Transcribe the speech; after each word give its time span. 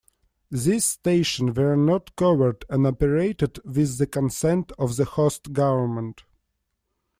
These 0.49 0.83
stations 0.85 1.55
were 1.55 1.75
not 1.75 2.15
covert 2.15 2.65
and 2.71 2.87
operated 2.87 3.59
with 3.63 3.99
the 3.99 4.07
consent 4.07 4.71
of 4.79 4.95
the 4.95 5.05
host 5.05 5.53
government. 5.53 6.23